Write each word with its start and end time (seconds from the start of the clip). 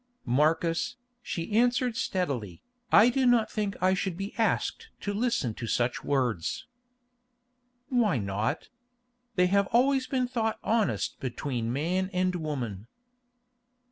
"Marcus," 0.25 0.95
she 1.21 1.51
answered 1.51 1.95
steadily, 1.95 2.63
"I 2.91 3.09
do 3.09 3.27
not 3.27 3.51
think 3.51 3.75
I 3.79 3.93
should 3.93 4.17
be 4.17 4.33
asked 4.35 4.89
to 5.01 5.13
listen 5.13 5.53
to 5.53 5.67
such 5.67 6.03
words." 6.03 6.65
"Why 7.89 8.17
not? 8.17 8.69
They 9.35 9.45
have 9.45 9.67
always 9.67 10.07
been 10.07 10.27
thought 10.27 10.57
honest 10.63 11.19
between 11.19 11.71
man 11.71 12.09
and 12.13 12.33
woman." 12.33 12.87